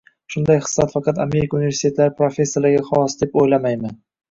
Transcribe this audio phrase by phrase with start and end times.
[0.35, 3.97] Bunday xislat faqat Amerika universitetlari professorlariga xos, deb o‘ylamayman